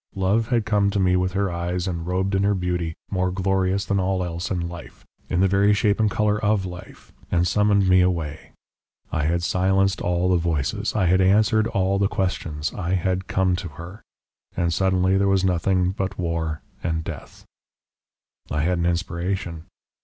Love 0.15 0.47
had 0.47 0.65
come 0.65 0.89
to 0.89 0.99
me 0.99 1.15
with 1.15 1.33
her 1.33 1.51
eyes 1.51 1.87
and 1.87 2.07
robed 2.07 2.33
in 2.33 2.41
her 2.41 2.55
beauty, 2.55 2.95
more 3.11 3.29
glorious 3.29 3.85
than 3.85 3.99
all 3.99 4.23
else 4.23 4.49
in 4.49 4.67
life, 4.67 5.05
in 5.29 5.41
the 5.41 5.47
very 5.47 5.75
shape 5.75 5.99
and 5.99 6.09
colour 6.09 6.43
of 6.43 6.65
life, 6.65 7.11
and 7.29 7.47
summoned 7.47 7.87
me 7.87 8.01
away. 8.01 8.51
I 9.11 9.25
had 9.25 9.43
silenced 9.43 10.01
all 10.01 10.27
the 10.29 10.37
voices, 10.37 10.95
I 10.95 11.05
had 11.05 11.21
answered 11.21 11.67
all 11.67 11.99
the 11.99 12.07
questions 12.07 12.73
I 12.73 12.95
had 12.95 13.27
come 13.27 13.55
to 13.57 13.67
her. 13.77 14.01
And 14.57 14.73
suddenly 14.73 15.19
there 15.19 15.27
was 15.27 15.43
nothing 15.45 15.91
but 15.91 16.17
War 16.17 16.63
and 16.81 17.03
Death!" 17.03 17.45
I 18.49 18.61
had 18.61 18.79
an 18.79 18.87
inspiration. 18.87 19.65